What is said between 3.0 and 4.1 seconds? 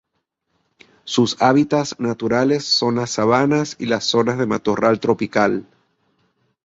sabanas y las